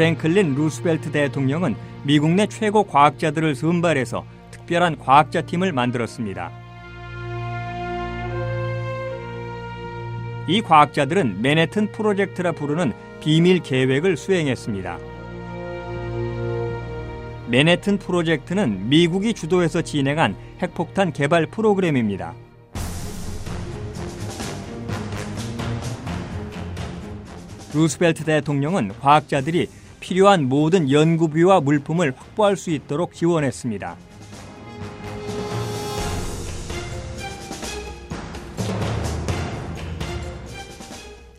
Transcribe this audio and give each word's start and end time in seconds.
프랭클린 0.00 0.54
루스벨트 0.54 1.12
대통령은 1.12 1.76
미국 2.04 2.30
내 2.30 2.46
최고 2.46 2.84
과학자들을 2.84 3.54
선발해서 3.54 4.24
특별한 4.50 4.98
과학자 4.98 5.42
팀을 5.42 5.74
만들었습니다. 5.74 6.50
이 10.48 10.62
과학자들은 10.62 11.42
맨해튼 11.42 11.92
프로젝트라 11.92 12.52
부르는 12.52 12.94
비밀 13.20 13.60
계획을 13.60 14.16
수행했습니다. 14.16 14.98
맨해튼 17.48 17.98
프로젝트는 17.98 18.88
미국이 18.88 19.34
주도해서 19.34 19.82
진행한 19.82 20.34
핵폭탄 20.62 21.12
개발 21.12 21.44
프로그램입니다. 21.44 22.32
루스벨트 27.74 28.24
대통령은 28.24 28.92
과학자들이 28.98 29.68
필요한 30.00 30.48
모든 30.48 30.90
연구비와 30.90 31.60
물품을 31.60 32.14
확보할 32.16 32.56
수 32.56 32.70
있도록 32.70 33.14
지원했습니다. 33.14 33.96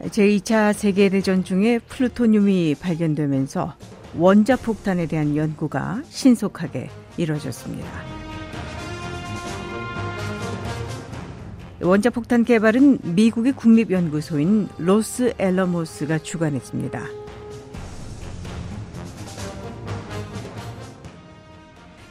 제2차 0.01 0.73
세계대전 0.73 1.43
중에 1.43 1.79
플루토늄이 1.79 2.75
발견되면서 2.79 3.75
원자폭탄에 4.17 5.07
대한 5.07 5.35
연구가 5.35 6.01
신속하게 6.09 6.89
이루어졌습니다. 7.17 7.87
원자폭탄 11.81 12.43
개발은 12.43 12.99
미국의 13.15 13.53
국립연구소인 13.53 14.69
로스 14.77 15.33
앨러모스가 15.39 16.19
주관했습니다. 16.19 17.20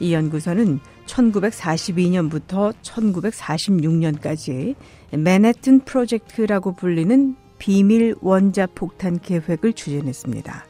이 0.01 0.13
연구소는 0.15 0.81
1942년부터 1.07 2.75
1946년까지 2.83 4.75
맨해튼 5.13 5.81
프로젝트라고 5.81 6.73
불리는 6.73 7.37
비밀 7.59 8.15
원자 8.21 8.67
폭탄 8.67 9.19
계획을 9.21 9.75
추진했습니다. 9.75 10.65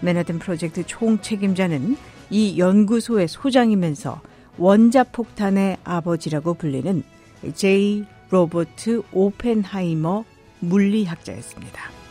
맨해튼 0.00 0.40
프로젝트 0.40 0.84
총 0.84 1.20
책임자는 1.20 1.96
이 2.30 2.58
연구소의 2.58 3.28
소장이면서 3.28 4.20
원자 4.58 5.04
폭탄의 5.04 5.78
아버지라고 5.84 6.54
불리는 6.54 7.04
제이 7.54 8.04
로버트 8.30 9.02
오펜하이머 9.12 10.24
물리학자였습니다. 10.60 12.01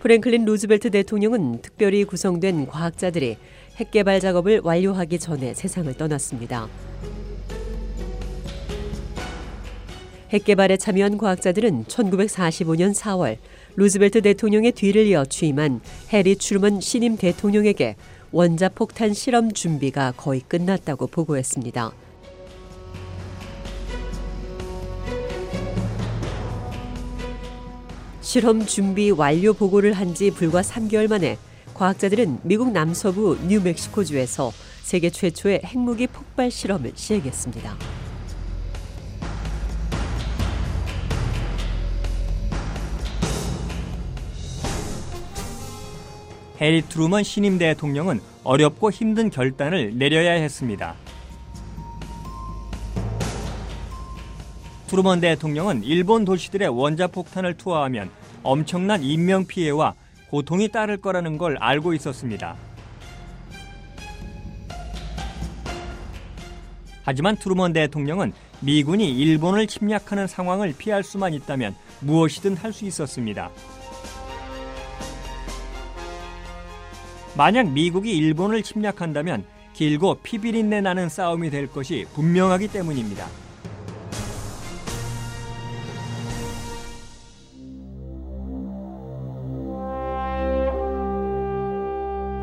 프랭클린 0.00 0.46
루즈벨트 0.46 0.90
대통령은 0.90 1.60
특별히 1.60 2.04
구성된 2.04 2.66
과학자들이 2.66 3.36
핵 3.76 3.90
개발 3.90 4.18
작업을 4.18 4.62
완료하기 4.64 5.18
전에 5.18 5.52
세상을 5.52 5.92
떠났습니다. 5.94 6.68
핵 10.30 10.44
개발에 10.44 10.78
참여한 10.78 11.18
과학자들은 11.18 11.84
1945년 11.84 12.94
4월 12.94 13.36
루즈벨트 13.76 14.22
대통령의 14.22 14.72
뒤를 14.72 15.06
이어 15.06 15.26
취임한 15.26 15.80
해리 16.12 16.36
추르먼 16.36 16.80
신임 16.80 17.18
대통령에게 17.18 17.96
원자폭탄 18.32 19.12
실험 19.12 19.52
준비가 19.52 20.12
거의 20.16 20.40
끝났다고 20.40 21.08
보고했습니다. 21.08 21.92
실험 28.20 28.64
준비 28.66 29.10
완료 29.10 29.52
보고를 29.52 29.92
한 29.94 30.14
지 30.14 30.30
불과 30.30 30.60
3개월 30.60 31.08
만에 31.08 31.38
과학자들은 31.74 32.40
미국 32.42 32.72
남서부 32.72 33.38
뉴멕시코주에서 33.46 34.52
세계 34.82 35.08
최초의 35.08 35.62
핵무기 35.64 36.08
폭발 36.08 36.50
실험을 36.50 36.92
시행했습니다. 36.96 37.76
해리 46.60 46.82
트루먼 46.82 47.22
신임 47.22 47.56
대통령은 47.58 48.20
어렵고 48.44 48.90
힘든 48.90 49.30
결단을 49.30 49.96
내려야 49.96 50.32
했습니다. 50.32 50.96
트루먼 54.90 55.20
대통령은 55.20 55.84
일본 55.84 56.24
도시들에 56.24 56.66
원자폭탄을 56.66 57.54
투하하면 57.54 58.10
엄청난 58.42 59.04
인명 59.04 59.46
피해와 59.46 59.94
고통이 60.30 60.70
따를 60.70 60.96
거라는 60.96 61.38
걸 61.38 61.56
알고 61.60 61.94
있었습니다. 61.94 62.56
하지만 67.04 67.36
트루먼 67.36 67.72
대통령은 67.72 68.32
미군이 68.58 69.16
일본을 69.16 69.68
침략하는 69.68 70.26
상황을 70.26 70.74
피할 70.76 71.04
수만 71.04 71.34
있다면 71.34 71.76
무엇이든 72.00 72.56
할 72.56 72.72
수 72.72 72.84
있었습니다. 72.84 73.48
만약 77.36 77.70
미국이 77.70 78.16
일본을 78.16 78.64
침략한다면 78.64 79.44
길고 79.72 80.16
피비린내 80.24 80.80
나는 80.80 81.08
싸움이 81.08 81.50
될 81.50 81.68
것이 81.68 82.06
분명하기 82.12 82.66
때문입니다. 82.66 83.28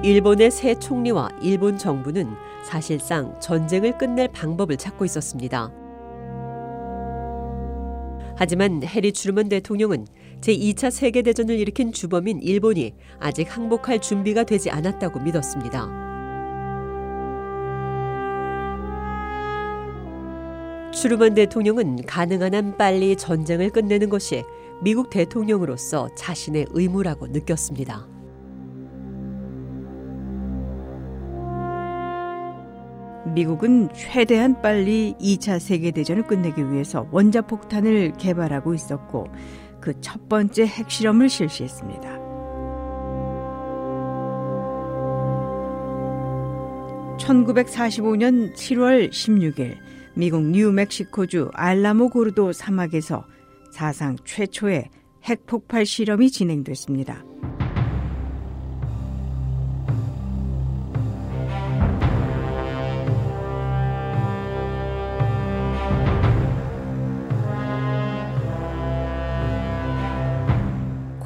일본의 0.07 0.51
새 0.51 0.73
총리와 0.73 1.28
일본 1.41 1.78
정부는 1.78 2.34
사실상 2.63 3.38
전쟁을 3.41 3.97
끝낼 3.97 4.29
방법을 4.29 4.78
찾고 4.78 5.03
있었습니다. 5.03 5.69
하지만 8.38 8.81
해리 8.84 9.12
추르먼 9.12 9.50
대통령은 9.50 10.07
제2차 10.40 10.91
세계대전을 10.91 11.59
일으킨 11.59 11.91
주범인 11.91 12.40
일본이 12.41 12.94
아직 13.19 13.53
항복할 13.53 14.00
준비가 14.00 14.46
되지 14.46 14.69
않았다고 14.69 15.19
믿었습니다. 15.19 15.90
추르먼 20.93 21.34
대통령은 21.34 22.05
가능한 22.05 22.55
한 22.55 22.78
빨리 22.78 23.17
전쟁을 23.17 23.72
끝내는 23.72 24.08
것이 24.08 24.46
미국 24.82 25.09
대통령으로서 25.09 26.08
자신의 26.16 26.67
의무라고 26.70 27.28
느꼈습니다. 27.28 28.16
미국은 33.37 33.89
최대한 33.93 34.59
빨리 34.63 35.13
2차 35.22 35.59
세계대전을 35.59 36.23
끝내기 36.23 36.72
위해서 36.72 37.07
원자폭탄을 37.11 38.13
개발하고 38.17 38.73
있었고 38.73 39.28
그 39.79 39.93
첫 40.01 40.28
번째 40.28 40.66
핵실험을 40.66 41.29
실시했습니다. 41.29 42.17
(1945년 47.19 48.55
7월 48.55 49.11
16일) 49.11 49.78
미국 50.16 50.41
뉴멕시코주 50.41 51.51
알라모 51.53 52.09
고르도 52.09 52.53
사막에서 52.53 53.23
사상 53.72 54.16
최초의 54.25 54.89
핵폭발 55.25 55.85
실험이 55.85 56.31
진행됐습니다. 56.31 57.23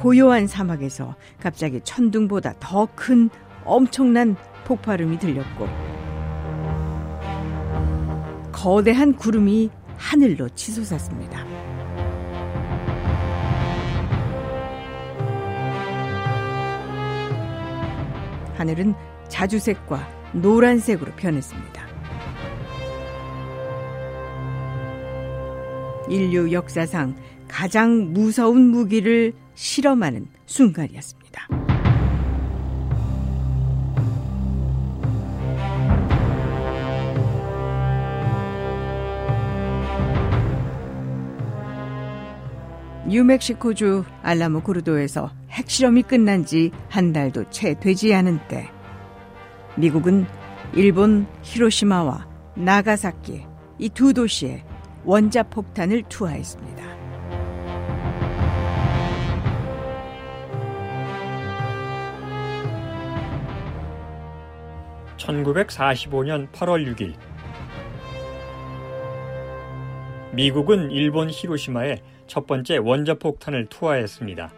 고요한 0.02 0.48
사막에서 0.48 1.14
갑자기 1.38 1.80
천둥보다 1.80 2.54
더 2.58 2.88
큰 2.96 3.30
엄청난 3.64 4.34
폭발음이 4.64 5.16
들렸고 5.20 5.68
거대한 8.50 9.14
구름이 9.14 9.70
하늘로 9.96 10.48
치솟았습니다. 10.48 11.46
하늘은 18.56 18.94
자주색과 19.28 20.32
노란색으로 20.32 21.12
변했습니다. 21.12 21.82
인류 26.08 26.52
역사상 26.52 27.14
가장 27.52 28.14
무서운 28.14 28.70
무기를 28.70 29.34
실험하는 29.54 30.26
순간이었습니다. 30.46 31.48
뉴멕시코주 43.06 44.04
알라모 44.22 44.62
고르도에서 44.62 45.30
핵실험이 45.50 46.02
끝난 46.02 46.46
지 46.46 46.70
한 46.88 47.12
달도 47.12 47.50
채 47.50 47.74
되지 47.78 48.14
않은 48.14 48.40
때 48.48 48.70
미국은 49.76 50.24
일본 50.74 51.26
히로시마와 51.42 52.26
나가사키 52.56 53.44
이 53.78 53.88
두 53.90 54.14
도시에 54.14 54.64
원자 55.04 55.42
폭탄을 55.42 56.04
투하했습니다. 56.08 57.01
(1945년 65.22 66.50
8월 66.50 66.84
6일) 66.94 67.14
미국은 70.32 70.90
일본 70.90 71.30
히로시마에 71.30 72.02
첫 72.26 72.46
번째 72.46 72.78
원자폭탄을 72.78 73.66
투하했습니다. 73.66 74.52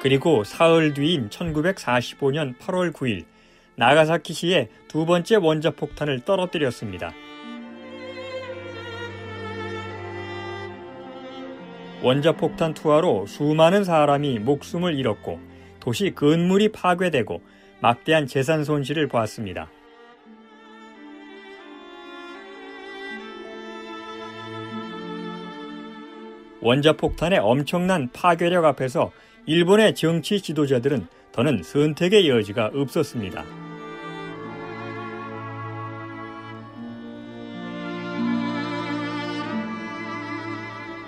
그리고 0.00 0.44
사흘 0.44 0.94
뒤인 0.94 1.28
1945년 1.28 2.58
8월 2.58 2.92
9일 2.92 3.24
나가사키시에 3.76 4.68
두 4.88 5.06
번째 5.06 5.36
원자폭탄을 5.36 6.20
떨어뜨렸습니다. 6.20 7.12
원자폭탄 12.02 12.74
투하로 12.74 13.26
수많은 13.26 13.84
사람이 13.84 14.40
목숨을 14.40 14.98
잃었고 14.98 15.38
도시 15.78 16.12
건물이 16.14 16.72
파괴되고 16.72 17.40
막대한 17.80 18.26
재산 18.26 18.64
손실을 18.64 19.06
보았습니다. 19.08 19.70
원자폭탄의 26.60 27.38
엄청난 27.40 28.08
파괴력 28.12 28.64
앞에서 28.64 29.12
일본의 29.46 29.94
정치 29.94 30.40
지도자들은 30.40 31.06
더는 31.32 31.62
선택의 31.62 32.28
여지가 32.28 32.70
없었습니다. 32.74 33.61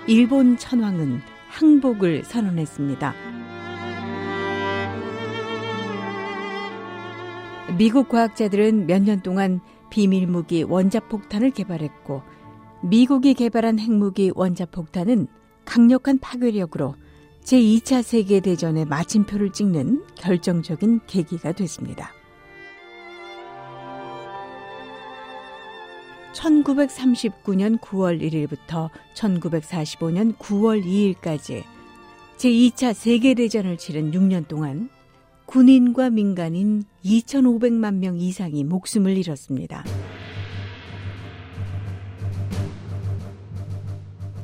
일본 0.07 0.57
천황은 0.57 1.19
항복을 1.49 2.23
선언했습니다. 2.25 3.13
미국 7.77 8.09
과학자들은 8.09 8.85
몇 8.85 9.01
년 9.01 9.21
동안 9.21 9.59
비밀 9.89 10.27
무기 10.27 10.63
원자폭탄을 10.63 11.51
개발했고 11.51 12.21
미국이 12.83 13.33
개발한 13.33 13.79
핵무기 13.79 14.31
원자폭탄은 14.35 15.27
강력한 15.65 16.19
파괴력으로 16.19 16.95
제2차 17.43 18.03
세계대전의 18.03 18.85
마침표를 18.85 19.51
찍는 19.51 20.03
결정적인 20.15 21.01
계기가 21.07 21.51
됐습니다. 21.51 22.11
1939년 26.35 27.79
9월 27.79 28.21
1일부터 28.21 28.89
1945년 29.15 30.37
9월 30.37 30.83
2일까지 30.85 31.63
제2차 32.37 32.93
세계대전을 32.93 33.77
치른 33.77 34.11
6년 34.11 34.47
동안 34.47 34.89
군인과 35.45 36.09
민간인 36.09 36.83
2,500만 37.03 37.95
명 37.95 38.19
이상이 38.19 38.63
목숨을 38.63 39.17
잃었습니다. 39.17 39.85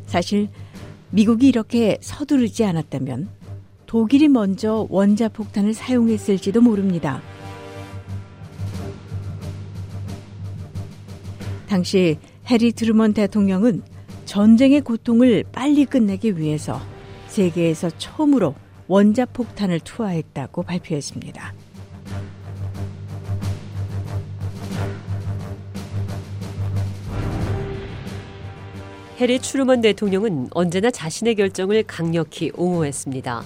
사실 0.06 0.50
미국이 1.10 1.48
이렇게 1.48 1.98
서두르지 2.02 2.64
않았다면 2.64 3.30
독일이 3.86 4.30
먼저 4.30 4.88
원자폭탄을 4.90 5.74
사용했을지도 5.74 6.62
모릅니다. 6.62 7.22
당시 11.72 12.18
해리 12.50 12.74
트루먼 12.74 13.14
대통령은 13.14 13.82
전쟁의 14.26 14.82
고통을 14.82 15.46
빨리 15.54 15.86
끝내기 15.86 16.38
위해서 16.38 16.82
세계에서 17.28 17.90
처음으로 17.92 18.56
원자폭탄을 18.90 19.80
투하했다고 19.80 20.64
발표했습니다. 20.64 21.54
해리 29.22 29.40
추르먼 29.40 29.80
대통령은 29.80 30.50
언제나 30.52 30.92
자신의 30.92 31.36
결정을 31.36 31.84
강력히 31.84 32.52
옹호했습니다. 32.54 33.44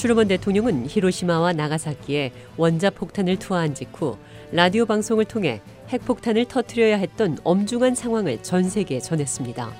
추르먼 0.00 0.28
대통령은 0.28 0.86
히로시마와 0.88 1.52
나가사키에 1.52 2.32
원자폭탄을 2.56 3.36
투하한 3.36 3.74
직후 3.74 4.16
라디오 4.52 4.84
방송을 4.84 5.26
통해 5.26 5.62
핵폭탄을 5.90 6.46
터뜨려야 6.46 6.96
했던 6.96 7.38
엄중한 7.44 7.94
상황을 7.94 8.42
전 8.42 8.68
세계에 8.68 8.98
전했습니다. 8.98 9.70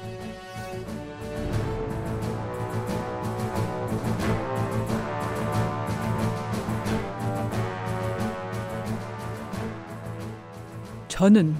저는 11.08 11.56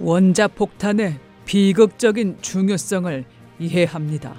원자 0.00 0.48
폭탄의 0.48 1.18
비극적인 1.44 2.38
중요성을 2.40 3.24
이해합니다. 3.58 4.34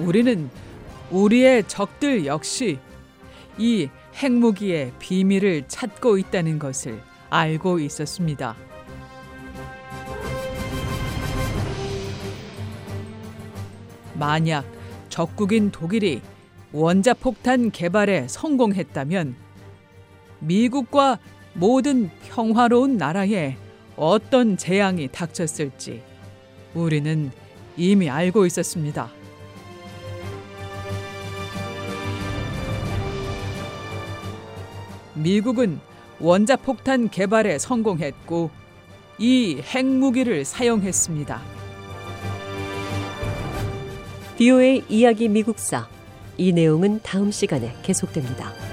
우리는 0.00 0.50
우리의 1.12 1.64
적들 1.68 2.24
역시 2.24 2.78
이 3.58 3.88
핵무기의 4.14 4.92
비밀을 4.98 5.64
찾고 5.68 6.16
있다는 6.16 6.58
것을 6.58 7.00
알고 7.28 7.80
있었습니다. 7.80 8.56
만약 14.14 14.64
적국인 15.08 15.70
독일이 15.70 16.22
원자폭탄 16.72 17.70
개발에 17.70 18.26
성공했다면 18.28 19.34
미국과 20.40 21.18
모든 21.52 22.10
평화로운 22.28 22.96
나라에 22.96 23.56
어떤 23.96 24.56
재앙이 24.56 25.08
닥쳤을지 25.08 26.02
우리는 26.74 27.30
이미 27.76 28.08
알고 28.08 28.46
있었습니다. 28.46 29.21
미국은 35.14 35.80
원자폭탄 36.20 37.08
개발에 37.10 37.58
성공했고 37.58 38.50
이 39.18 39.60
핵무기를 39.62 40.44
사용했습니다. 40.44 41.40
비오의 44.38 44.84
이야기 44.88 45.28
미국사 45.28 45.88
이 46.36 46.52
내용은 46.52 47.00
다음 47.02 47.30
시간에 47.30 47.74
계속됩니다. 47.82 48.71